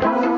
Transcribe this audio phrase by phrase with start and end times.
[0.00, 0.37] ప్రేమధార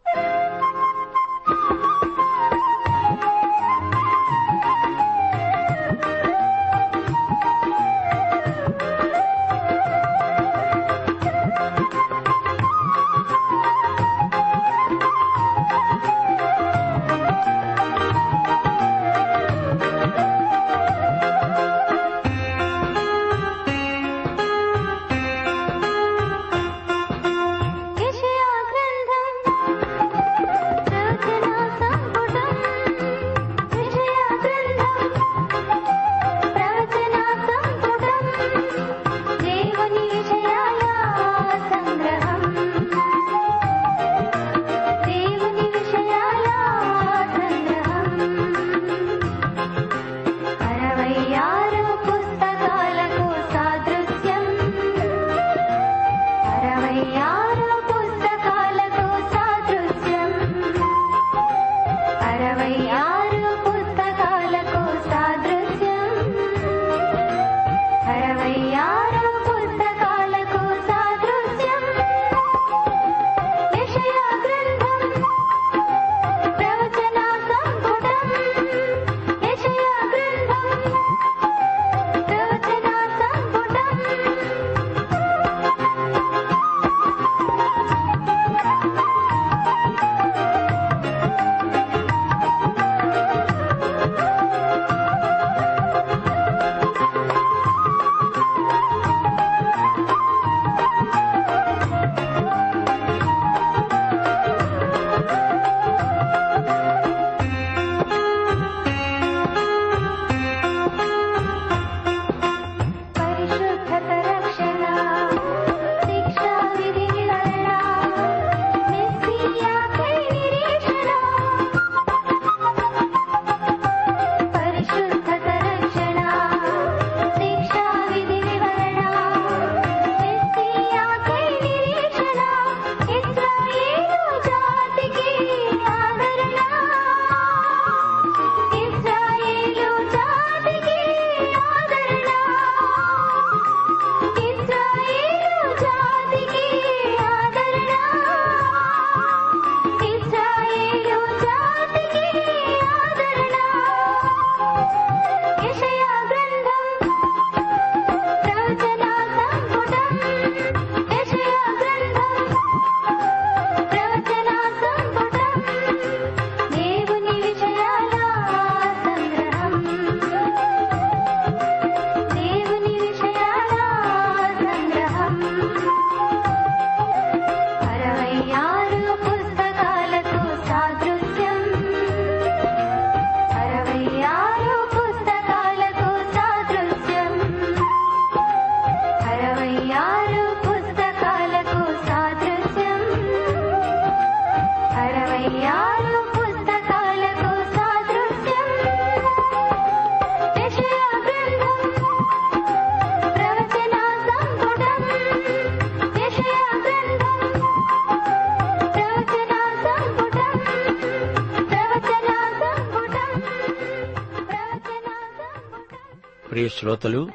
[216.61, 217.31] ప్రియ శ్రోతలు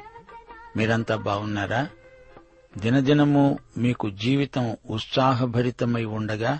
[0.77, 1.87] మీరంతా బాగున్నారా?
[2.77, 6.59] దినదినము మీకు జీవితం ఉత్సాహభరితమై ఉండగా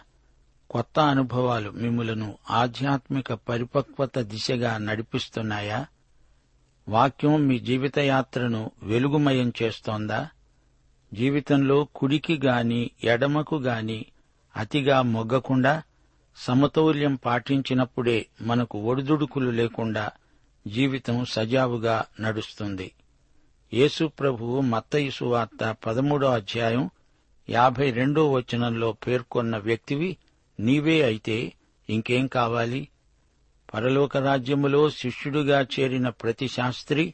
[0.70, 5.86] కొత్త అనుభవాలు మిమ్ములను ఆధ్యాత్మిక పరిపక్వత దిశగా నడిపిస్తున్నాయా?
[6.90, 10.30] వాక్యం మీ జీవిత యాత్రను వెలుగుమయం చేస్తోందా?
[11.14, 14.06] జీవితంలో కుడికి గాని ఎడమకు గాని
[14.58, 15.84] అతిగా మొగ్గకుండా
[16.38, 20.12] సమతౌల్యం పాటించినప్పుడే మనకు ఒడిదుడుకులు లేకుండా
[20.68, 22.92] జీవితం సజావుగా నడుస్తుంది.
[23.74, 25.12] యేసు ప్రభువు మత్తయి
[25.88, 26.90] పదమూడో అధ్యాయం
[27.50, 30.18] యాభై రెండో వచనంలో పేర్కొన్న వ్యక్తివి
[30.60, 31.54] నీవే అయితే
[31.90, 32.88] ఇంకేం కావాలి?
[33.74, 37.14] పరలోక రాజ్యములో శిష్యుడిగా చేరిన ప్రతి శాస్త్రి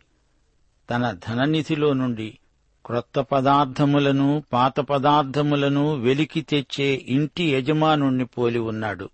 [0.89, 2.37] తన ధననిధిలో నుండి
[2.85, 9.09] క్రొత్త పదార్థములను పాత పదార్థములను వెలికి తెచ్చే ఇంటి యజమానుణ్ణి పోలి ఉన్నాడు.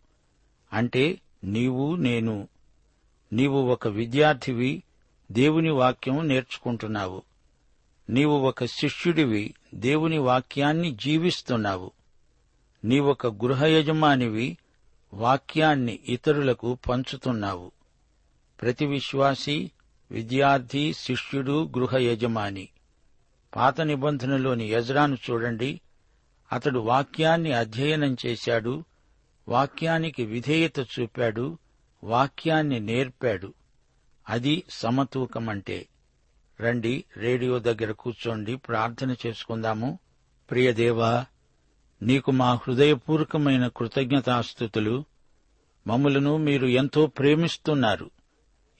[0.73, 2.47] అంటే నీవు నేను
[3.33, 4.83] నీవు ఒక విద్యార్థివి
[5.31, 7.21] దేవుని వాక్యం నేర్చుకుంటున్నావు.
[8.09, 11.91] నీవు ఒక శిష్యుడివి దేవుని వాక్యాన్ని జీవిస్తున్నావు.
[12.85, 14.57] నీవొక గృహ యజమానివి
[15.13, 17.71] వాక్యాన్ని ఇతరులకు పంచుతున్నావు.
[18.61, 19.71] ప్రతి విశ్వాసి
[20.11, 22.69] విద్యార్థి శిష్యుడు గృహ యజమాని.
[23.55, 25.81] పాత నిబంధనలోని యజ్రాను చూడండి.
[26.53, 28.83] అతడు వాక్యాన్ని అధ్యయనం చేశాడు
[29.47, 31.57] వాక్యానికి విధేయత చూపాడు
[32.03, 33.53] వాక్యాన్ని నేర్పాడు.
[34.29, 35.87] అది సమతూకమంటే.
[36.61, 39.99] రండి రేడియో దగ్గర కూర్చోండి ప్రార్థన చేసుకుందాము.
[40.51, 41.25] ప్రియదేవా
[42.01, 45.05] నీకు మా హృదయపూర్వకమైన కృతజ్ఞతాస్థుతులు.
[45.87, 48.11] మమ్ములను మీరు ఎంతో ప్రేమిస్తున్నారు.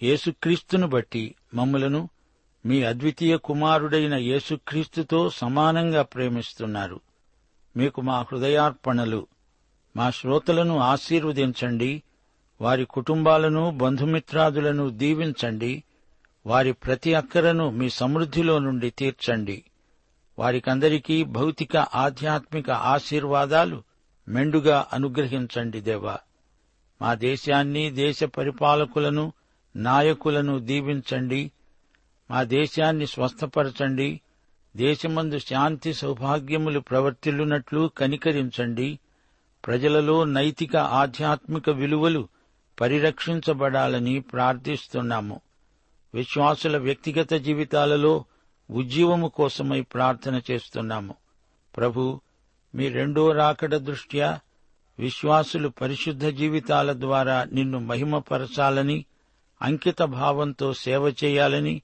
[0.04, 2.10] యేసుక్రీస్తును బట్టి మమ్ములను
[2.66, 7.02] మీ అద్వితీయ కుమారుడైన యేసుక్రీస్తుతో సమానంగా ప్రేమిస్తున్నారు.
[7.78, 9.28] మీకు మా హృదయార్పణలు
[9.96, 12.04] మా శ్రోతలను ఆశీర్వదించండి.
[12.62, 15.84] వారి కుటుంబాలను బంధుమిత్రాదులను దీవించండి.
[16.46, 19.64] వారి ప్రతి అక్కరను మీ సమృద్ధిలో నుండి తీర్చండి.
[20.40, 23.84] వారికందరికీ భౌతిక ఆధ్యాత్మిక ఆశీర్వాదాలు
[24.30, 26.18] మెండుగా అనుగ్రహించండి దేవా.
[27.02, 29.34] మా దేశాన్ని దేశ పరిపాలకులను
[29.76, 31.52] నాయకులను దీవించండి.
[32.32, 34.22] మా దేశాన్ని స్వస్థపరచండి.
[34.78, 39.00] దేశమందు శాంతి సౌభాగ్యములు ప్రవర్తిల్లునట్లు కనికరించండి.
[39.68, 42.28] ప్రజలలో నైతిక ఆధ్యాత్మిక విలువలు
[42.82, 45.42] పరిరక్షించబడాలని ప్రార్థిస్తున్నాము.
[46.14, 48.26] విశ్వాసుల వ్యక్తిగత జీవితాలలో
[48.72, 51.16] ఉజ్జీవము కోసమై ప్రార్థన చేస్తున్నాము.
[51.78, 52.22] ప్రభు
[52.76, 54.40] మీ రెండో రాకడ దృష్ట్యా
[55.00, 59.06] విశ్వాసులు పరిశుద్ధ జీవితాల ద్వారా నిన్ను మహిమపరచాలని
[59.62, 61.82] అంకిత భావంతో సేవ చేయాలని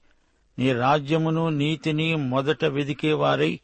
[0.58, 3.60] నీ రాజ్యమును నీతిని మొదట వెదికేవారై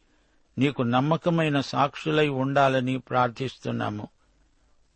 [0.57, 4.07] నీకు నమ్మకమైన సాక్షులై ఉండాలని ప్రార్థిస్తున్నాము.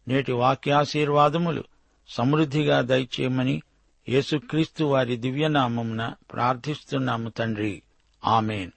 [0.07, 1.63] నేటి వాక్యాశీర్వాదములు
[2.09, 3.61] సమృద్ధిగా దయచేయమని
[4.09, 7.81] యేసుక్రీస్తు వారి దివ్యనామమున ప్రార్థిస్తున్నాము తండ్రి.
[8.25, 8.71] ఆమెన్.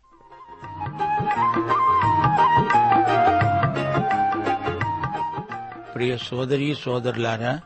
[5.95, 7.61] ప్రియ సోదరీ సోదరులారా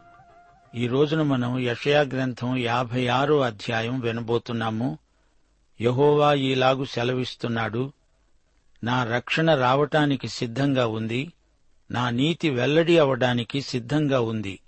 [0.75, 4.99] ఈ రోజున మనం యషయా గ్రంథం యాభై ఆరో అధ్యాయం వినబోతున్నాము.
[5.81, 7.93] యహోవా ఈలాగు సెలవిస్తున్నాడు
[8.84, 11.32] నా రక్షణ రావటానికి సిద్ధంగా ఉంది
[11.90, 14.58] నా నీతి వెల్లడి అవడానికి సిద్ధంగా ఉంది.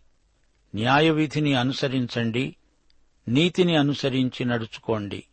[0.75, 2.57] న్యాయవిధిని అనుసరించండి
[3.29, 5.25] నీతిని అనుసరించి నడుచుకోండి.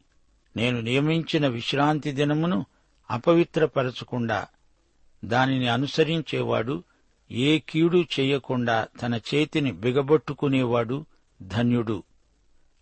[0.58, 2.66] నేను నియమించిన విశ్రాంతి దినమును
[3.12, 4.48] అపవిత్రపరచకుండా
[5.26, 6.84] దానిని అనుసరించేవాడు
[7.32, 11.06] ఏ కీడు చేయకుండా తన చేతిని బిగబొట్టుకునేవాడు
[11.42, 12.04] ధన్యుడు.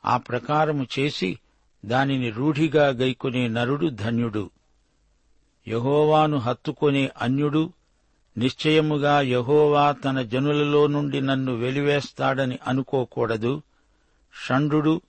[0.06, 1.40] ఆ ప్రకారము చేసి
[1.86, 4.50] దానిని రూఢిగా గైకొనే నరుడు ధన్యుడు.
[5.68, 7.74] యహోవాను హత్తుకొనే అన్యుడు
[8.38, 13.62] నిశ్చయముగా యహోవా తన జనులలో నుండి నన్ను వెలివేస్తాడని అనుకోకూడదు.
[14.46, 15.02] షండు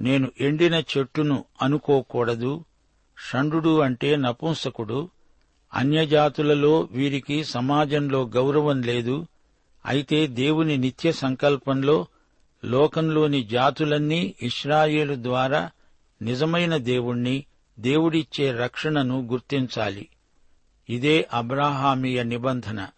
[0.00, 2.64] నేను ఎండిన చెట్టును అనుకోకూడదు.
[3.30, 5.10] షండు అంటే నపుంసకుడు.
[5.74, 9.26] అన్యజాతులలో వీరికి సమాజంలో గౌరవం లేదు.
[9.86, 12.06] అయితే దేవుని నిత్య సంకల్పంలో
[12.64, 15.70] లోకంలోని జాతులన్నీ ఇస్రాయేలు ద్వారా
[16.22, 17.44] నిజమైన దేవుణ్ణి
[17.80, 20.08] దేవుడిచ్చే రక్షణను గుర్తించాలి.
[20.90, 22.88] ఇదే అబ్రాహామీయ నిబంధన.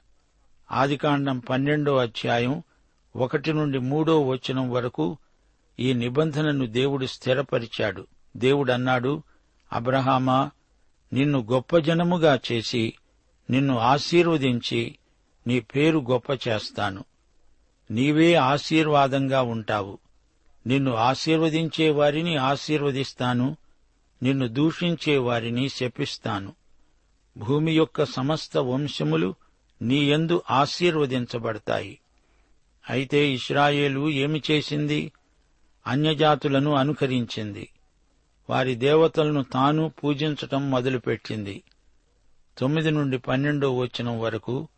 [0.73, 2.63] ఆదికాండం పన్నెండో అధ్యాయం
[3.17, 5.17] ఒకటి నుండి మూడో వచనం వరకు
[5.81, 8.07] ఈ నిబంధనను దేవుడు స్థిరపరిచాడు.
[8.37, 9.23] దేవుడన్నాడు
[9.73, 10.51] అబ్రహామా
[11.13, 12.93] నిన్ను గొప్ప జనముగా చేసి
[13.51, 14.99] నిన్ను ఆశీర్వదించి
[15.47, 17.05] నీ పేరు గొప్ప చేస్తాను.
[17.91, 19.99] నీవే ఆశీర్వాదంగా ఉంటావు.
[20.67, 23.57] నిన్ను ఆశీర్వదించే వారిని ఆశీర్వదిస్తాను.
[24.23, 26.53] నిన్ను దూషించే వారిని శపిస్తాను.
[27.37, 29.35] భూమి యొక్క సమస్త వంశములు
[29.83, 31.99] నీయందు ఆశీర్వదించబడతాయి.
[32.91, 35.12] అయితే ఇస్రాయేలు ఏమి చేసింది?
[35.87, 37.69] అన్యజాతులను అనుకరించింది.
[38.51, 41.62] వారి దేవతలను తాను పూజించటం మొదలుపెట్టింది.
[42.59, 44.69] తొమ్మిది నుండి పన్నెండో వచనం వరకు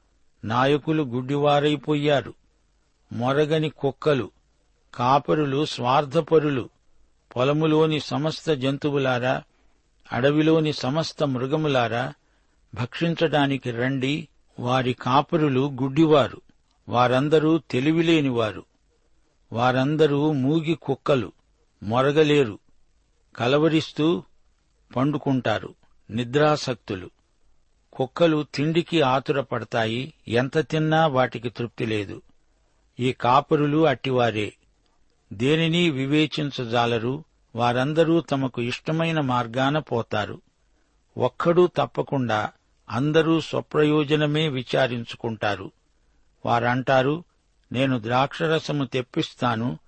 [0.44, 2.34] నాయకులు గుడ్డివారైపోయారు.
[3.12, 4.30] మొరగని కుక్కలు
[4.94, 6.68] కాపరులు స్వార్థపరులు
[7.36, 9.42] పొలములోని సమస్త జంతువులారా
[10.12, 12.12] అడవిలోని సమస్త మృగములారా
[12.74, 14.28] భక్షించడానికి రండి.
[14.60, 16.40] వారి కాపరులు గుడ్డివారు.
[16.88, 18.64] వారందరూ తెలివిలేనివారు.
[19.52, 21.32] వారందరూ మూగి కుక్కలు
[21.82, 22.58] మొరగలేరు.
[23.36, 24.22] కలవరిస్తూ
[24.96, 25.74] పండుకుంటారు.
[26.10, 27.10] నిద్రాసక్తులు.
[27.92, 30.14] కుక్కలు తిండికి ఆతురపడతాయి.
[30.28, 32.22] ఎంత తిన్నా వాటికి తృప్తి లేదు.
[33.00, 34.52] ఈ కాపరులు అట్టివారే.
[35.32, 37.24] దేనిని వివేచించజాలరు.
[37.54, 40.40] వారందరూ తమకు ఇష్టమైన మార్గాన పోతారు.
[41.18, 42.50] ఒక్కడూ తప్పకుండా
[42.90, 45.70] అందరూ స్వప్రయోజనమే విచారించుకుంటారు.
[46.46, 47.24] వారంటారు
[47.72, 49.78] నేను ద్రాక్షరసము తెప్పిస్తాను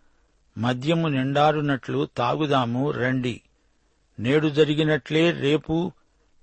[0.59, 3.41] మద్యము నిండారునట్లు తాగుదాము రండి.
[4.19, 5.93] నేడు జరిగినట్లే రేపు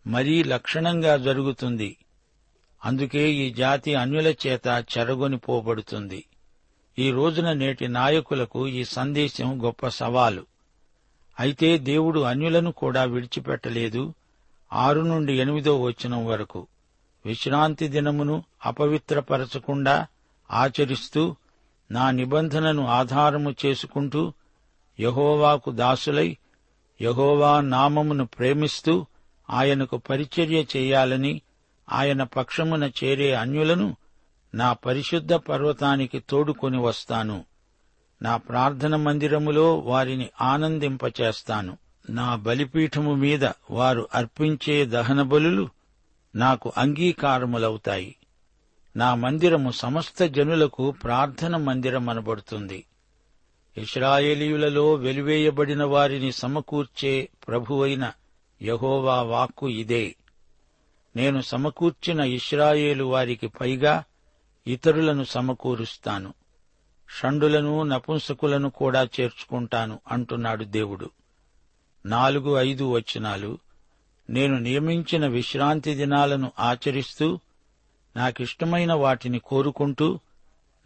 [0.07, 1.97] మరీ లక్షణంగా జరుగుతుంది.
[2.85, 6.25] అందుకే ఈ జాతి అన్యుల చేత చెరగొనిపోబడుతుంది
[6.99, 10.45] ఈ రోజున నేటి నాయకులకు ఈ సందేశం గొప్ప సవాలు.
[11.39, 14.13] అయితే దేవుడు అన్యులను కూడా విడిచిపెట్టలేదు.
[14.73, 16.67] ఆరు నుండి ఎనిమిదో వచనం వరకు
[17.25, 20.07] విశ్రాంతి దినమును అపవిత్రపరచకుండా
[20.51, 21.35] ఆచరిస్తూ
[21.91, 24.33] నా నిబంధనను ఆధారము చేసుకుంటూ
[24.99, 26.37] యహోవాకు దాసులై
[27.01, 29.05] యహోవా నామమును ప్రేమిస్తూ
[29.49, 31.41] ఆయనకు పరిచర్య చేయాలని
[31.91, 33.95] ఆయన పక్షమున చేరే అన్యులను
[34.55, 37.45] నా పరిశుద్ధ పర్వతానికి తోడుకొని వస్తాను.
[38.21, 41.77] నా ప్రార్థన మందిరములో వారిని ఆనందింపచేస్తాను.
[42.09, 45.69] నా బలిపీఠము మీద వారు అర్పించే దహన బలులు
[46.35, 48.15] నాకు అంగీకారములవుతాయి.
[48.95, 52.85] నా మందిరము సమస్త జనులకు ప్రార్థన మందిరం అనబడుతుంది.
[53.77, 58.11] ఇస్రాయేలీయులలో వెలివేయబడిన వారిని సమకూర్చే ప్రభువైన
[58.61, 60.15] యహోవా వాక్కు ఇదే.
[61.15, 64.03] నేను సమకూర్చిన ఇస్రాయేలు వారికి పైగా
[64.67, 66.33] ఇతరులను సమకూరుస్తాను.
[67.19, 71.09] షండులను నపుంసకులను కూడా చేర్చుకుంటాను అంటున్నాడు దేవుడు.
[72.05, 73.57] నాలుగు ఐదు వచనాలు.
[74.29, 77.39] నేను నియమించిన విశ్రాంతి దినాలను ఆచరిస్తూ
[78.17, 80.19] నాకిష్టమైన వాటిని కోరుకుంటూ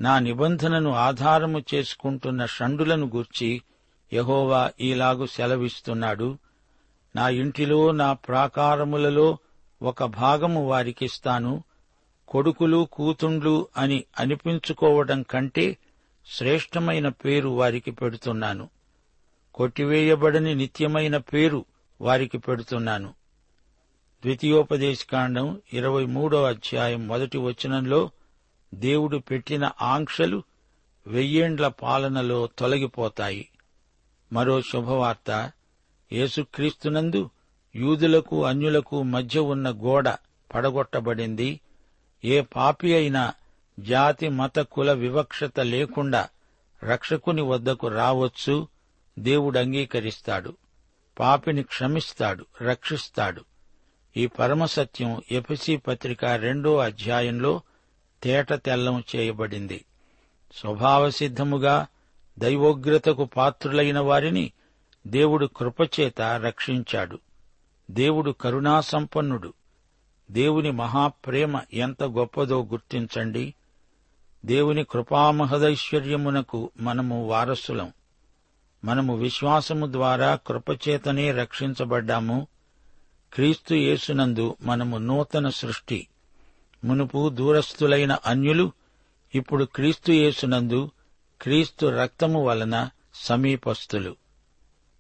[0.01, 3.61] నా నిబంధనను ఆధారము చేసుకుంటున్న షండులను గూర్చి
[4.13, 6.37] యహోవా ఈలాగు సెలవిస్తున్నాడు.
[7.15, 9.37] నా ఇంటిలో నా ప్రాకారములలో
[9.81, 11.63] ఒక భాగము వారికిస్తాను.
[12.27, 15.77] కొడుకులు కూతుండ్లు అని అనిపించుకోవడం కంటే
[16.27, 18.69] శ్రేష్టమైన పేరు వారికి పెడుతున్నాను.
[19.57, 21.65] కొట్టివేయబడని నిత్యమైన పేరు
[22.01, 23.09] వారికి పెడుతున్నాను.
[24.21, 28.09] ద్వితీయోపదేశకాండం ఇరవై మూడో అధ్యాయం మొదటి వచనంలో
[28.73, 30.43] దేవుడు పెట్టిన ఆంక్షలు
[31.07, 33.49] వెయ్యేండ్ల పాలనలో తొలగిపోతాయి.
[34.33, 35.51] మరో శుభవార్త
[36.13, 37.29] యేసుక్రీస్తునందు
[37.75, 40.09] యూదులకు అన్యులకు మధ్య ఉన్న గోడ
[40.55, 41.59] పడగొట్టబడింది.
[42.25, 43.33] ఏ పాపి అయినా
[43.79, 46.29] జాతి మత కుల వివక్షత లేకుండా
[46.83, 48.76] రక్షకుని వద్దకు రావచ్చు.
[49.19, 50.57] దేవుడు అంగీకరిస్తాడు
[51.19, 53.45] పాపిని క్షమిస్తాడు రక్షిస్తాడు.
[54.17, 57.61] ఈ పరమసత్యం ఎఫ్సి పత్రిక రెండో అధ్యాయంలో
[58.23, 59.85] తేట తెల్లం చేయబడింది.
[60.55, 61.87] స్వభావసిద్ధముగా
[62.39, 64.51] దైవోగ్రతకు పాత్రులైన వారిని
[65.07, 67.19] దేవుడు కృపచేత రక్షించాడు.
[67.91, 69.53] దేవుడు కరుణాసంపన్నుడు.
[70.31, 73.53] దేవుని మహాప్రేమ ఎంత గొప్పదో గుర్తించండి.
[74.45, 77.93] దేవుని కృపామహదైశ్వర్యమునకు మనము వారసులం.
[78.87, 82.47] మనము విశ్వాసము ద్వారా కృపచేతనే రక్షించబడ్డాము.
[83.33, 86.07] క్రీస్తు యేసునందు మనము నూతన సృష్టి.
[86.83, 88.71] మునుపు దూరస్థులైన అన్యులు
[89.35, 90.91] ఇప్పుడు క్రీస్తు యేసునందు
[91.41, 94.15] క్రీస్తు రక్తము వలన సమీపస్థులు.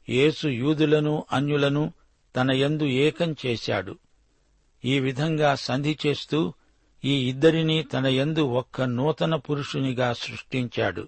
[0.09, 1.93] యేసు యూదులను అన్యులను
[2.35, 3.97] తన యందు ఏకం చేశాడు.
[4.85, 6.53] ఈ విధంగా సంధి చేస్తూ
[7.05, 11.07] ఈ ఇద్దరిని తన యందు ఒక్క నూతన పురుషునిగా సృష్టించాడు.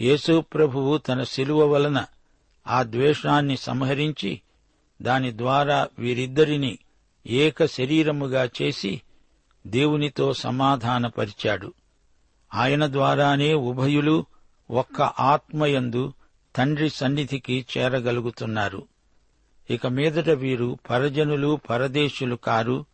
[0.00, 2.04] యేసు ప్రభువు తన శిలువ వలన
[2.66, 4.40] ఆ ద్వేషాన్ని సంహరించి
[5.02, 6.78] దాని ద్వారా వీరిద్దరిని
[7.26, 9.02] ఏక శరీరముగా చేసి
[9.66, 11.72] దేవునితో సమాధానపరిచాడు.
[12.54, 14.24] ఆయన ద్వారానే ఉభయులు
[14.70, 16.12] ఒక్క ఆత్మయందు
[16.56, 18.86] తండ్రి సన్నిధికి చేరగలుగుతున్నారు.
[19.70, 22.84] ఇక మీదట వీరు పరజనులు పరదేశులు కారు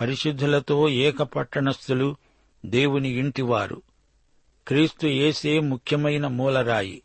[0.00, 2.16] పరిశుద్ధులతో ఏకపట్టణస్థులు
[2.66, 3.82] దేవుని ఇంటివారు.
[4.68, 7.02] క్రీస్తు ఏసే ముఖ్యమైన మూలరాయి.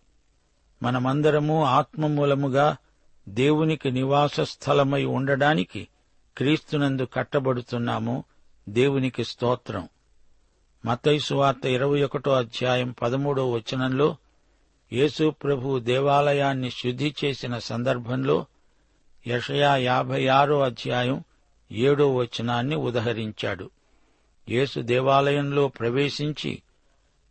[0.84, 2.78] మనమందరము ఆత్మమూలముగా
[3.30, 5.88] దేవునికి నివాస స్థలమై ఉండడానికి
[6.38, 8.24] క్రీస్తునందు కట్టబడుతున్నాము.
[8.70, 9.90] దేవునికి స్తోత్రం.
[10.86, 14.16] మతైసు వార్త ఇరవై ఒకటో అధ్యాయం పదమూడో వచనంలో
[14.94, 18.46] యేసు ప్రభు దేవాలయాన్ని శుద్ధి చేసిన సందర్భంలో
[19.28, 21.24] యషయా యాభై ఆరో అధ్యాయం
[21.72, 23.70] ఏడో వచనాన్ని ఉదహరించాడు.
[24.50, 26.62] యేసు దేవాలయంలో ప్రవేశించి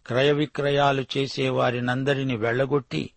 [0.06, 3.11] క్రయ విక్రయాలు చేసేవారినందరిని వెళ్ళగొట్టి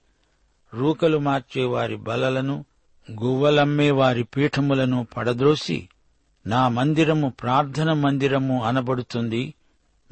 [0.74, 2.65] రూకలు మార్చేవారి బలలను
[3.12, 5.89] గువ్వలమ్మేవారి పీఠములను పడద్రోసి
[6.48, 9.54] నా మందిరము ప్రార్థన మందిరము అనబడుతుంది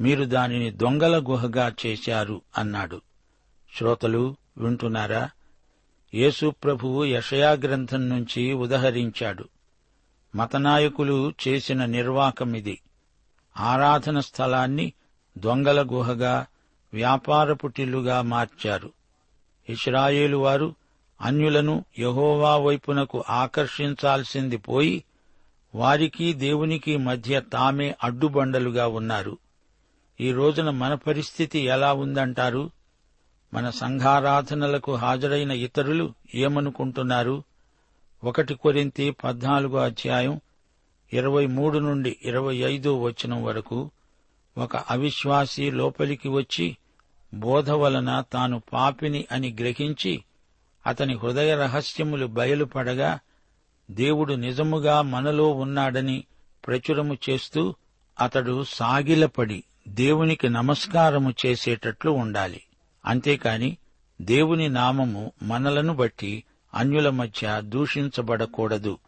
[0.00, 3.00] మీరు దానిని దొంగల గుహగా చేశారు అన్నాడు.
[3.76, 5.30] శ్రోతలు వింటున్నారా?
[6.14, 9.48] యేసు ప్రభువు యషయా గ్రంథం నుంచి ఉదహరించాడు.
[10.36, 12.80] మతనాయకులు చేసిన నిర్వాకమిది.
[13.56, 14.92] ఆరాధన స్థలాన్ని
[15.38, 16.46] దొంగల గుహగా
[16.94, 18.92] వ్యాపారపుటిల్లుగా మార్చారు.
[19.68, 20.74] ఇస్రాయేలు వారు
[21.20, 25.04] అన్యులను యహోవా వైపునకు ఆకర్షించాల్సింది పోయి
[25.74, 29.38] వారికి దేవునికి మధ్య తామే అడ్డుబండలుగా ఉన్నారు.
[30.20, 32.70] ఈ రోజున మన పరిస్థితి ఎలా ఉందంటారు?
[33.54, 37.42] మన సంఘారాధనలకు హాజరైన ఇతరులు ఏమనుకుంటున్నారు?
[38.24, 40.40] ఒకటి కొరింతి పద్నాలుగో అధ్యాయం
[41.12, 43.90] ఇరవై మూడు నుండి ఇరవై ఐదో వచనం వరకు
[44.58, 46.76] ఒక అవిశ్వాసి లోపలికి వచ్చి
[47.34, 50.24] బోధ వలన తాను పాపిని అని గ్రహించి
[50.86, 53.18] అతని హృదయ రహస్యములు బయలుపడగా
[53.90, 56.24] దేవుడు నిజముగా మనలో ఉన్నాడని
[56.66, 57.74] ప్రచురము చేస్తూ
[58.20, 62.60] అతడు సాగిలపడి దేవునికి నమస్కారము చేసేటట్లు ఉండాలి.
[63.04, 63.76] అంతేకాని
[64.22, 68.98] దేవుని నామము మనలను బట్టి అన్యుల మధ్య దూషించబడకూడదు.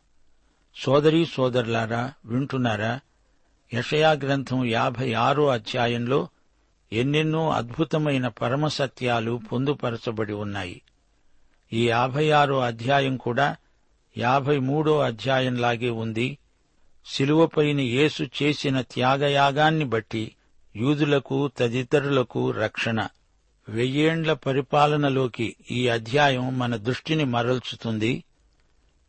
[0.76, 3.00] సోదరీ సోదరులారా వింటున్నారా?
[3.74, 6.28] యషయా గ్రంథం యాభై ఆరో అధ్యాయంలో
[6.92, 10.82] ఎన్నెన్నో అద్భుతమైన పరమసత్యాలు పొందుపరచబడి ఉన్నాయి.
[11.72, 13.56] ఈ యాభై ఆరో అధ్యాయం కూడా
[14.18, 16.38] యాభై మూడో అధ్యాయంలాగే ఉంది.
[17.06, 20.36] శిలువపైన యేసు చేసిన త్యాగయాగాన్ని బట్టి
[20.76, 23.08] యూదులకు తదితరులకు రక్షణ.
[23.68, 28.24] వెయ్యేండ్ల పరిపాలనలోకి ఈ అధ్యాయం మన దృష్టిని మరల్చుతుంది.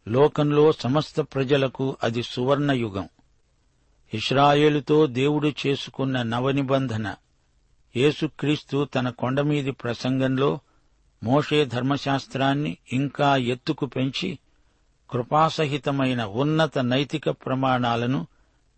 [0.08, 3.10] లోకంలో సమస్త ప్రజలకు అది సువర్ణయుగం.
[4.14, 7.16] ఇస్రాయేలుతో దేవుడు చేసుకున్న నవనిబంధన.
[7.98, 10.60] యేసుక్రీస్తు తన కొండమీది ప్రసంగంలో
[11.24, 14.40] మోషే ధర్మశాస్త్రాన్ని ఇంకా ఎత్తుకు పెంచి
[15.10, 18.28] కృపాసహితమైన ఉన్నత నైతిక ప్రమాణాలను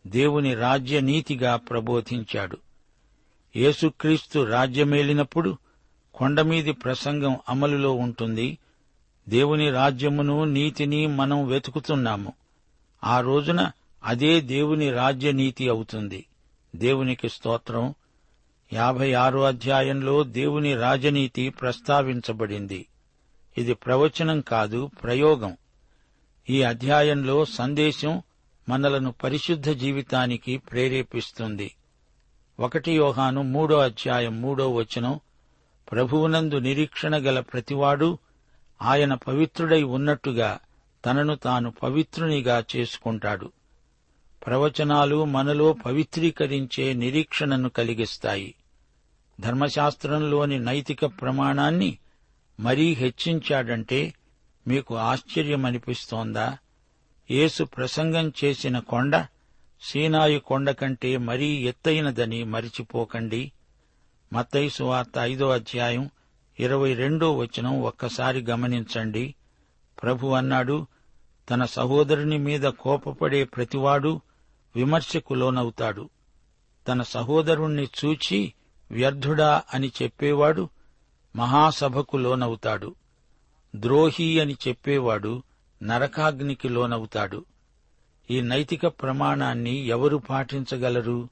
[0.07, 2.57] దేవుని రాజ్యనీతిగా ప్రబోధించాడు.
[3.55, 5.57] యేసుక్రీస్తు రాజ్యమేలినప్పుడు
[6.15, 8.57] కొండమీది ప్రసంగం అమలులో ఉంటుంది.
[9.29, 12.33] దేవుని రాజ్యమును నీతిని మనం వెతుకుతున్నాము.
[13.03, 13.71] ఆ రోజున
[14.03, 16.25] అదే దేవుని రాజ్యనీతి అవుతుంది.
[16.75, 17.93] దేవునికి స్తోత్రం.
[18.73, 22.87] యాభై ఆరో అధ్యాయంలో దేవుని రాజనీతి ప్రస్తావించబడింది.
[23.57, 25.57] ఇది ప్రవచనం కాదు ప్రయోగం.
[26.49, 28.21] ఈ అధ్యాయంలో సందేశం
[28.69, 31.75] మనలను పరిశుద్ధ జీవితానికి ప్రేరేపిస్తుంది.
[32.59, 35.19] ఒకటి యోహాను మూడో అధ్యాయం మూడో వచనం
[35.91, 38.17] ప్రభువునందు నిరీక్షణ గల ప్రతివాడు
[38.81, 40.59] ఆయన పవిత్రుడై ఉన్నట్టుగా
[41.05, 43.51] తనను తాను పవిత్రునిగా చేసుకుంటాడు.
[44.47, 48.55] ప్రవచనాలు మనలో పవిత్రీకరించే నిరీక్షణను కలిగిస్తాయి.
[49.39, 51.97] ధర్మశాస్త్రంలోని నైతిక ప్రమాణాన్ని
[52.59, 54.13] మరీ హెచ్చించాడంటే
[54.67, 56.57] మీకు ఆశ్చర్యమనిపిస్తోందా?
[57.31, 59.25] యేసు ప్రసంగం చేసిన కొండ
[59.81, 63.51] సీనాయి కొండ కంటే మరీ ఎత్తైనదని మరిచిపోకండి.
[64.33, 66.09] మత్తైసు వార్త ఐదో అధ్యాయం
[66.59, 69.35] ఇరవై రెండో వచనం ఒక్కసారి గమనించండి.
[70.03, 70.87] ప్రభు అన్నాడు
[71.49, 74.21] తన సహోదరుని మీద కోపపడే ప్రతివాడు
[74.75, 76.09] విమర్శకు లోనవుతాడు
[76.87, 78.53] తన సహోదరుణ్ణి చూచి
[78.91, 80.69] వ్యర్థుడా అని చెప్పేవాడు
[81.35, 82.95] మహాసభకు లోనవుతాడు.
[83.75, 85.43] ద్రోహి అని చెప్పేవాడు
[85.83, 87.45] నరకాగ్నికి లోనవుతాడు.
[88.31, 91.29] ఈ నైతిక ప్రమాణాన్ని ఎవరు పాటించగలరు?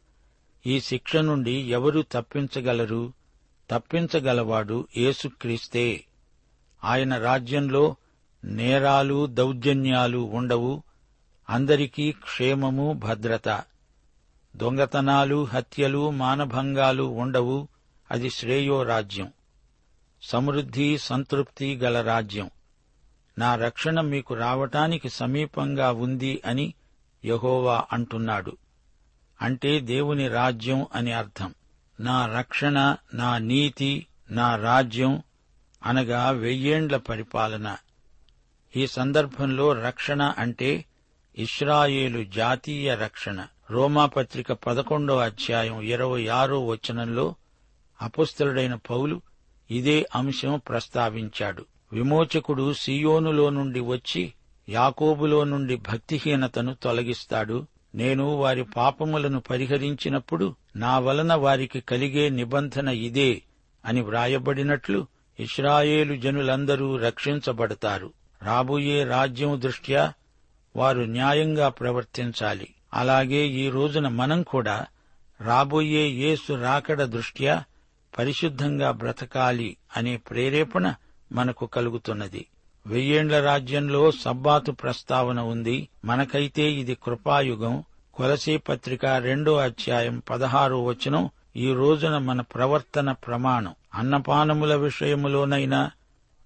[0.67, 3.13] ఈ శిక్ష నుండి ఎవరు తప్పించగలరు?
[3.69, 6.05] తప్పించగలవాడు యేసుక్రీస్తే.
[6.83, 7.95] ఆయన రాజ్యంలో
[8.43, 10.83] నేరాలు దౌర్జన్యాలు ఉండవు.
[11.49, 13.63] అందరికీ క్షేమము భద్రత.
[14.57, 17.67] దొంగతనాలు హత్యలు మానభంగాలు ఉండవు.
[18.11, 19.33] అది శ్రేయో రాజ్యం.
[20.21, 22.49] సమృద్ధి సంతృప్తి గల రాజ్యం.
[23.37, 26.73] నా రక్షణ మీకు రావటానికి సమీపంగా ఉంది అని
[27.25, 28.57] యహోవా అంటున్నాడు.
[29.41, 31.53] అంటే దేవుని రాజ్యం అని అర్థం.
[31.99, 35.23] నా రక్షణ నా నీతి నా రాజ్యం
[35.85, 37.77] అనగా వెయ్యేండ్ల పరిపాలన.
[38.75, 40.85] ఈ సందర్భంలో రక్షణ అంటే
[41.37, 43.47] ఇస్రాయేలు జాతీయ రక్షణ.
[43.71, 47.35] రోమాపత్రిక పదకొండో అధ్యాయం ఇరవై ఆరో వచనంలో
[48.01, 49.21] అపుస్తలుడైన పౌలు
[49.71, 51.65] ఇదే అంశం ప్రస్తావించాడు.
[51.93, 54.33] విమోచకుడు సియోనులో నుండి వచ్చి
[54.69, 57.65] యాకోబులో నుండి భక్తిహీనతను తొలగిస్తాడు.
[57.95, 63.41] నేను వారి పాపములను పరిహరించినప్పుడు నా వలన వారికి కలిగే నిబంధన ఇదే
[63.85, 65.07] అని వ్రాయబడినట్లు
[65.39, 68.13] ఇస్రాయేలు జనులందరూ రక్షించబడతారు.
[68.41, 70.13] రాబోయే రాజ్యం దృష్ట్యా
[70.75, 72.67] వారు న్యాయంగా ప్రవర్తించాలి.
[72.93, 74.85] అలాగే ఈ రోజున మనం కూడా
[75.41, 77.63] రాబోయే యేసు రాకడ దృష్ట్యా
[78.17, 80.93] పరిశుద్ధంగా బ్రతకాలి అనే ప్రేరేపణ
[81.31, 82.45] మనకు కలుగుతున్నది.
[82.87, 85.89] వెయ్యేండ్ల రాజ్యంలో సబ్బాతు ప్రస్తావన ఉంది.
[86.05, 87.83] మనకైతే ఇది కృపాయుగం.
[88.13, 93.75] కొలసీ పత్రిక రెండో అధ్యాయం పదహారో వచనం ఈ రోజున మన ప్రవర్తన ప్రమాణం.
[93.93, 95.91] అన్నపానముల విషయములోనైనా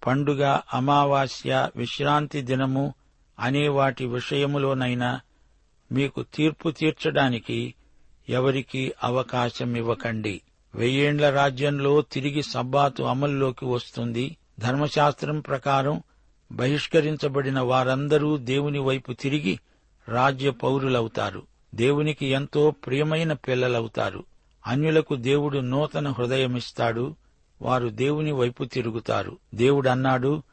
[0.08, 2.94] పండుగ అమావాస్య విశ్రాంతి దినము
[3.40, 5.22] అనే వాటి విషయములోనైనా
[5.92, 7.74] మీకు తీర్పు తీర్చడానికి
[8.30, 10.42] ఎవరికీ అవకాశం ఇవ్వకండి.
[10.76, 14.38] వెయ్యేండ్ల రాజ్యంలో తిరిగి సబ్బాతు అమల్లోకి వస్తుంది.
[14.60, 16.04] ధర్మశాస్త్రం ప్రకారం
[16.52, 19.60] బహిష్కరించబడిన వారందరూ దేవుని వైపు తిరిగి
[20.10, 21.44] రాజ్య పౌరులవుతారు.
[21.76, 24.24] దేవునికి ఎంతో ప్రియమైన పిల్లలవుతారు.
[24.68, 27.16] అన్యులకు దేవుడు నూతన హృదయమిస్తాడు.
[27.62, 29.38] వారు దేవుని వైపు తిరుగుతారు.
[29.56, 30.44] దేవుడన్నాడు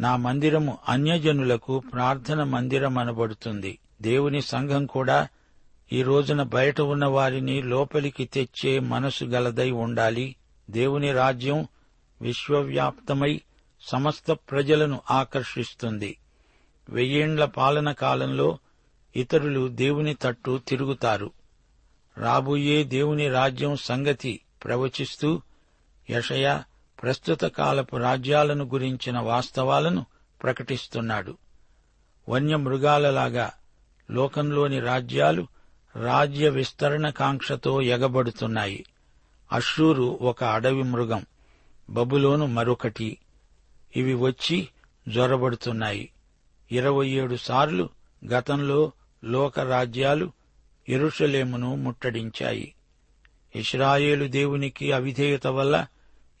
[0.00, 5.28] నా మందిరము అన్యజనులకు ప్రార్థన మందిరం అనబడుతుంది దేవుని సంఘం కూడా
[5.92, 10.36] ఈ రోజున బయట ఉన్న వారిని లోపలికి తెచ్చే మనసు గలదై ఉండాలి.
[10.70, 11.68] దేవుని రాజ్యం
[12.22, 13.40] విశ్వవ్యాప్తమై
[13.80, 16.18] సమస్త ప్రజలను ఆకర్షిస్తుంది.
[16.88, 18.58] వెయ్యేండ్ల పాలన కాలంలో
[19.16, 21.30] ఇతరులు దేవుని తట్టు తిరుగుతారు.
[22.18, 25.42] రాబోయే దేవుని రాజ్యం సంగతి ప్రవచిస్తూ
[26.10, 26.62] యషయ
[27.02, 30.06] ప్రస్తుత కాలపు రాజ్యాలను గురించిన వాస్తవాలను
[30.42, 31.38] ప్రకటిస్తున్నాడు.
[32.28, 33.52] వన్యమృగాలలాగా
[34.10, 35.46] లోకంలోని రాజ్యాలు
[35.96, 38.84] రాజ్య విస్తరణ కాంక్షతో ఎగబడుతున్నాయి.
[39.52, 41.26] అశ్రూరు ఒక అడవి మృగం
[41.90, 43.18] బబులోను మరొకటి.
[43.96, 44.68] ఇవి వచ్చి
[45.08, 46.12] జ్వరబడుతున్నాయి.
[46.72, 47.88] ఇరవై ఏడు సార్లు
[48.26, 48.92] గతంలో
[49.24, 50.32] లోక రాజ్యాలు
[50.88, 52.74] ఎరుషలేమును ముట్టడించాయి.
[53.56, 55.86] ఇస్రాయేలు దేవునికి అవిధేయత వల్ల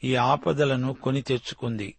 [0.04, 1.94] ఈ ఆపదలను కొని తెచ్చుకుంది.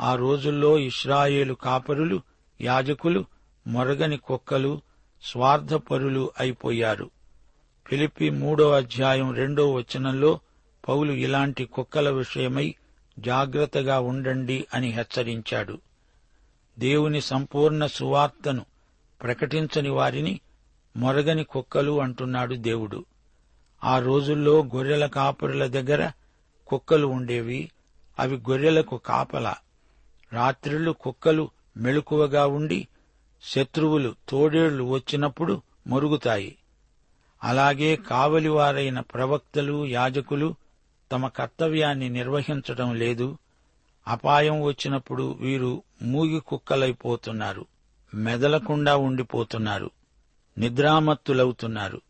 [0.00, 2.22] ఆ రోజుల్లో ఇస్రాయేలు కాపరులు
[2.60, 3.24] యాజకులు
[3.66, 4.80] మొరగని కుక్కలు
[5.22, 7.10] స్వార్థపరులు అయిపోయారు.
[7.86, 10.40] ఫిలిప్పి మూడో అధ్యాయం రెండో వచనంలో
[10.88, 12.74] పౌలు ఇలాంటి కుక్కల విషయమై
[13.18, 15.78] జాగ్రత్తగా ఉండండి అని హెచ్చరించాడు.
[16.78, 18.64] దేవుని సంపూర్ణ సువార్తను
[19.22, 20.40] ప్రకటించని వారిని
[20.96, 23.04] మొరగని కుక్కలు అంటున్నాడు దేవుడు.
[23.84, 26.10] ఆ రోజుల్లో గొర్రెల కాపురుల దగ్గర
[26.66, 27.70] కుక్కలు ఉండేవి
[28.18, 29.54] అవి గొర్రెలకు కాపల.
[30.32, 32.88] రాత్రిళ్ళు కుక్కలు మెళుకువగా ఉండి
[33.44, 36.56] శత్రువులు తోడేళ్ళు వచ్చినప్పుడు మరుగుతాయి.
[37.44, 40.54] అలాగే కావలివారైన ప్రవక్తలు యాజకులు
[41.12, 43.38] తమ కర్తవ్యాన్ని నిర్వహించడం లేదు.
[44.08, 47.66] అపాయం వచ్చినప్పుడు వీరు మూగి కుక్కలైపోతున్నారు.
[48.14, 49.90] మెదలకుండా ఉండిపోతున్నారు.
[50.58, 52.00] నిద్రామత్తులవుతున్నారు.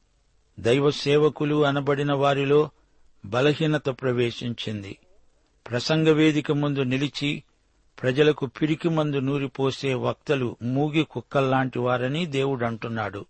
[0.60, 2.70] దైవ సేవకులు అనబడిన వారిలో
[3.24, 4.98] బలహీనత ప్రవేశించింది.
[5.70, 7.42] ప్రసంగ వేదిక ముందు నిలిచి
[8.02, 13.26] ప్రజలకు పిరికి మందు నూరిపోసే వక్తలు మూగి కుక్కల్లాంటి వారని దేవుడంటున్నాడు.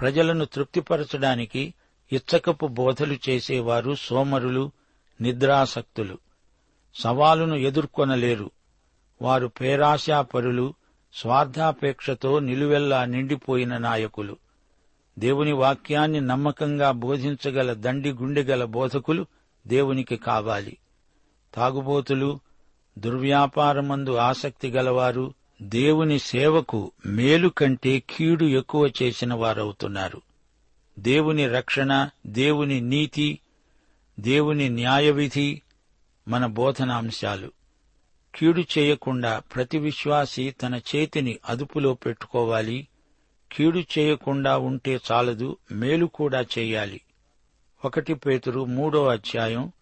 [0.00, 1.74] ప్రజలను తృప్తిపరచడానికి
[2.12, 4.70] ఇచ్చకపు బోధలు చేసేవారు సోమరులు
[5.20, 6.18] నిద్రాసక్తులు.
[6.94, 8.50] సవాలును ఎదుర్కొనలేరు.
[9.22, 10.74] వారు పేరాశాపరులు
[11.14, 14.36] స్వార్థాపేక్షతో నిలువెల్లా నిండిపోయిన నాయకులు.
[15.18, 19.26] దేవుని వాక్యాన్ని నమ్మకంగా బోధించగల దండి గుండెగల బోధకులు
[19.66, 20.76] దేవునికి కావాలి.
[21.54, 22.40] తాగుబోతులు
[22.98, 30.22] దుర్వ్యాపారమందు ఆసక్తి గలవారు దేవుని సేవకు మేలు కంటే కీడు ఎక్కువ చేసిన వారవుతున్నారు.
[30.98, 33.38] దేవుని రక్షణ దేవుని నీతి
[34.20, 35.62] దేవుని న్యాయవిధి
[36.28, 37.52] మన బోధనాంశాలు.
[38.34, 42.88] కీడు చేయకుండా ప్రతి విశ్వాసి తన చేతిని అదుపులో పెట్టుకోవాలి.
[43.52, 47.00] కీడు చేయకుండా ఉంటే చాలదు మేలు కూడా చేయాలి.
[47.84, 49.72] ఒకటి పేతురు మూడో అధ్యాయం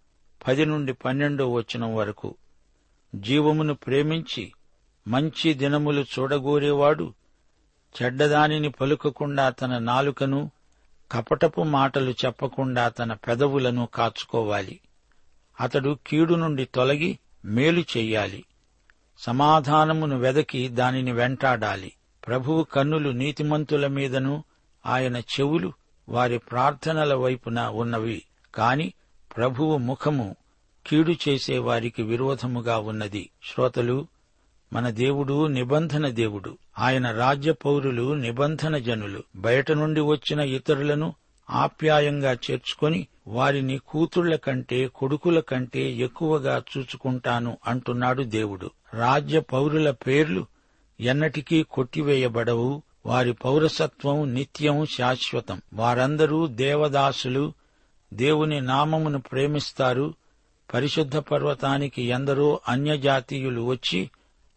[0.48, 2.34] పది నుండి పన్నెండో వచనం వరకు.
[3.14, 4.52] జీవమును ప్రేమించి
[5.08, 7.14] మంచి దినములు చూడగోరేవాడు
[8.02, 10.50] చెడ్డదానిని పలుకకుండా తన నాలుకను
[11.12, 14.80] కపటపు మాటలు చెప్పకుండా తన పెదవులను కాచుకోవాలి.
[15.60, 18.44] అతడు కీడు నుండి తొలగి మేలు చెయ్యాలి.
[19.18, 21.92] సమాధానమును వెదకి దానిని వెంటాడాలి.
[22.26, 24.44] ప్రభువు కన్నులు నీతిమంతుల మీదను
[24.86, 25.72] ఆయన చెవులు
[26.08, 28.22] వారి ప్రార్థనల వైపున ఉన్నవి.
[28.54, 28.92] కాని
[29.36, 30.36] ప్రభువు ముఖము
[30.88, 33.30] కీడు చేసే వారికి విరోధముగా ఉన్నది.
[33.52, 34.06] శ్రోతలు
[34.72, 36.58] మన దేవుడు నిబంధన దేవుడు.
[36.78, 39.22] ఆయన రాజ్య పౌరులు నిబంధన జనులు.
[39.36, 41.14] బయట నుండి వచ్చిన ఇతరులను
[41.50, 48.70] ఆప్యాయంగా చేర్చుకొని వారిని కూతుళ్ళ కంటే కొడుకుల కంటే ఎక్కువగా చూచుకుంటాను అంటున్నాడు దేవుడు.
[48.94, 50.46] రాజ్య పౌరుల పేర్లు
[51.00, 52.82] ఎన్నటికీ కొట్టివేయబడవు.
[53.06, 55.62] వారి పౌరసత్వం నిత్యం శాశ్వతం.
[55.74, 57.52] వారందరూ దేవదాసులు
[58.14, 60.14] దేవుని నామమును ప్రేమిస్తారు.
[60.74, 64.10] పరిశుద్ధ పర్వతానికి ఎందరో అన్యజాతీయులు వచ్చి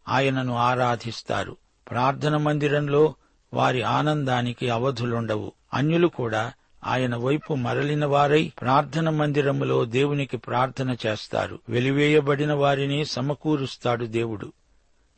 [0.08, 1.58] ఆయనను ఆరాధిస్తారు.
[1.92, 3.14] ప్రార్థన మందిరంలో
[3.54, 5.52] వారి ఆనందానికి అవధులుండవు.
[5.74, 11.60] అన్యులు కూడా ఆయన వైపు మరలిన వారై ప్రార్థన మందిరములో దేవునికి ప్రార్థన చేస్తారు.
[11.70, 14.54] వెలివేయబడిన వారిని సమకూరుస్తాడు దేవుడు.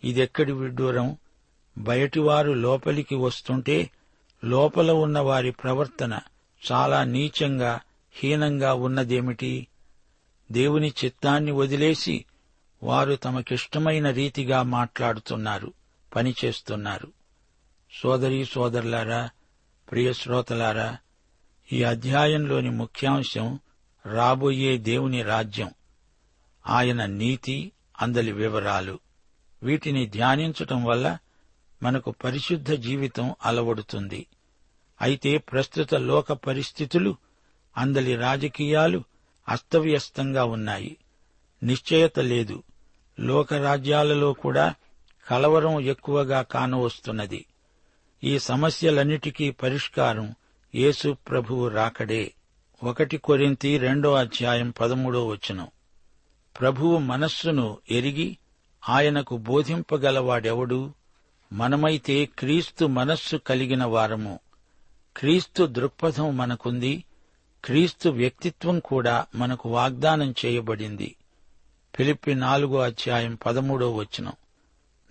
[0.04, 1.18] ఇదెక్కడి విడ్డూరం?
[1.78, 3.90] బయటివారు లోపలికి వస్తుంటే
[4.46, 6.20] లోపల ఉన్న వారి ప్రవర్తన
[6.72, 7.80] చాలా నీచంగా
[8.14, 9.68] హీనంగా ఉన్నదేమిటి?
[10.54, 12.26] దేవుని చిత్తాన్ని వదిలేసి
[12.84, 15.74] వారు తమకిష్టమైన రీతిగా మాట్లాడుతున్నారు
[16.16, 17.12] పనిచేస్తున్నారు.
[17.94, 19.30] సోదరీ సోదరులారా
[19.92, 20.98] ప్రియశ్రోతలారా
[21.74, 23.60] ఈ అధ్యాయంలోని ముఖ్యాంశం
[24.06, 25.72] రాబోయే దేవుని రాజ్యం
[26.68, 29.00] ఆయన నీతి అందలి వివరాలు.
[29.64, 31.18] వీటిని ధ్యానించటం వల్ల
[31.84, 34.28] మనకు పరిశుద్ధ జీవితం అలవడుతుంది.
[35.02, 37.18] అయితే ప్రస్తుత లోక పరిస్థితులు
[37.78, 39.04] అందలి రాజకీయాలు
[39.50, 40.98] అస్తవ్యస్తంగా ఉన్నాయి.
[41.64, 42.64] నిశ్చయత లేదు.
[43.20, 44.76] లోకరాజ్యాలలో కూడా
[45.30, 47.46] కలవరం ఎక్కువగా కానవస్తున్నది.
[48.24, 50.36] ఈ సమస్యలన్నిటికీ పరిష్కారం
[50.76, 52.34] యేసు ప్రభువు రాకడే.
[52.84, 55.68] ఒకటి కొరింతి రెండో అధ్యాయం పదమూడో వచనం.
[56.60, 58.38] ప్రభువు మనస్సును ఎరిగి
[58.90, 60.94] ఆయనకు బోధింపగలవాడెవడు?
[61.54, 64.40] మనమైతే క్రీస్తు మనస్సు కలిగిన వారము.
[65.18, 67.04] క్రీస్తు దృక్పథం మనకుంది.
[67.66, 71.16] క్రీస్తు వ్యక్తిత్వం కూడా మనకు వాగ్దానం చేయబడింది.
[71.96, 74.34] ఫిలిప్పి నాలుగో అధ్యాయం పదమూడో వచనం.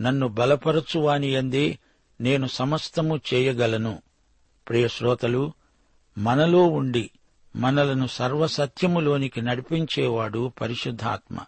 [0.01, 1.79] నన్ను బలపరచువాని అందే
[2.21, 4.03] నేను సమస్తము చేయగలను.
[4.69, 5.53] ప్రియశ్రోతలు
[6.19, 7.11] మనలో ఉండి
[7.57, 11.39] మనలను సర్వసత్యములోనికి నడిపించేవాడు పరిశుద్ధాత్మ.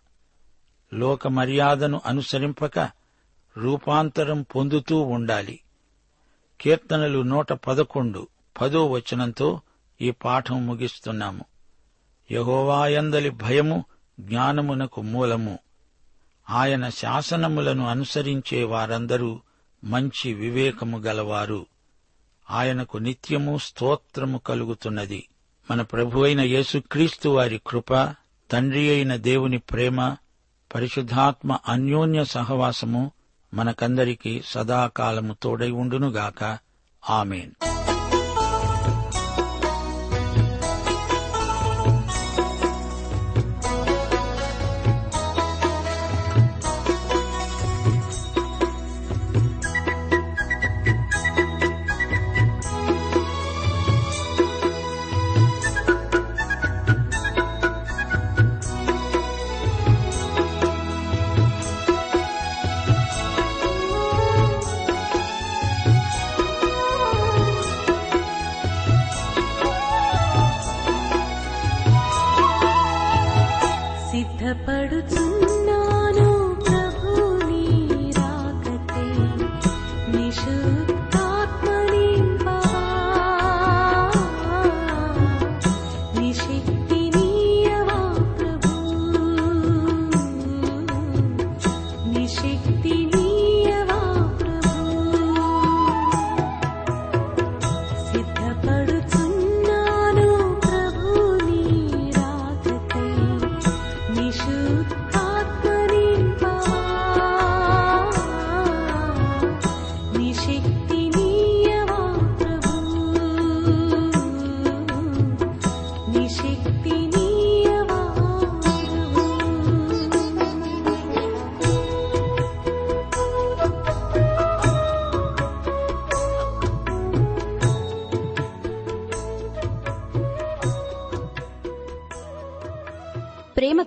[0.94, 2.78] లోక మర్యాదను అనుసరింపక
[3.56, 5.60] రూపాంతరం పొందుతూ ఉండాలి.
[6.60, 8.28] కీర్తనలు నూట పదకొండు
[8.60, 9.60] పదో వచనంతో
[10.00, 11.44] ఈ పాఠం ముగిస్తున్నాము.
[12.30, 13.84] యహోవాయందలి భయము
[14.20, 15.58] జ్ఞానమునకు మూలము.
[16.50, 19.40] ఆయన శాసనములను అనుసరించే వారందరూ
[19.84, 21.66] మంచి వివేకము గలవారు.
[22.50, 25.28] ఆయనకు నిత్యము స్తోత్రము కలుగుతున్నది.
[25.70, 28.14] మన ప్రభువైన యేసుక్రీస్తు వారి కృప
[28.50, 30.16] తండ్రి అయిన దేవుని ప్రేమ
[30.74, 33.10] పరిశుద్ధాత్మ అన్యోన్య సహవాసము
[33.54, 36.58] మనకందరికీ సదాకాలము తోడై ఉండునుగాక.
[37.10, 37.50] ఆమెన్.